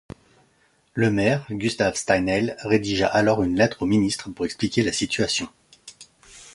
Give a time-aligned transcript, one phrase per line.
[0.95, 5.47] Le maire, Gustave Steinheil, redigea alors une lettre aux ministres pour expliquer la situation.